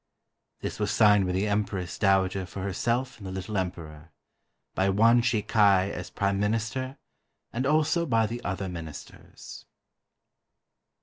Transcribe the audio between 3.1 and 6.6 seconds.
and the little Emperor; by Yuan Shi kai as Prime